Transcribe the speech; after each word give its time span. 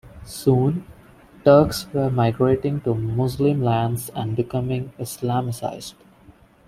Soon, 0.25 0.83
Turks 1.45 1.85
were 1.93 2.09
migrating 2.09 2.81
to 2.81 2.95
Muslim 2.95 3.61
lands 3.61 4.09
and 4.15 4.35
becoming 4.35 4.91
Islamicized. 4.97 5.93